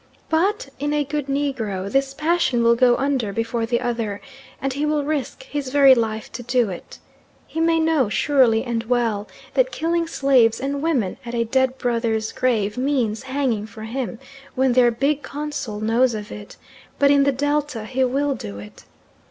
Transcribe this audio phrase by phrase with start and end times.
[0.29, 4.19] But, in a good negro, this passion will go under before the other,
[4.59, 6.97] and he will risk his very life to do it.
[7.45, 12.31] He may know, surely and well, that killing slaves and women at a dead brother's
[12.31, 14.17] grave means hanging for him
[14.55, 16.57] when their Big Consul knows of it,
[16.97, 18.85] but in the Delta he will do it.